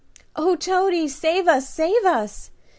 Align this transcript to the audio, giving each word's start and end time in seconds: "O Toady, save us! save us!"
"O 0.35 0.55
Toady, 0.55 1.07
save 1.07 1.47
us! 1.47 1.69
save 1.71 2.03
us!" 2.05 2.49